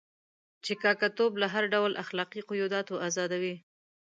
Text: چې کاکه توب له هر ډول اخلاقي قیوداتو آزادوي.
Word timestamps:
چې 0.65 0.73
کاکه 0.83 1.09
توب 1.17 1.31
له 1.41 1.47
هر 1.53 1.63
ډول 1.73 1.91
اخلاقي 2.03 2.41
قیوداتو 2.49 2.93
آزادوي. 3.07 3.55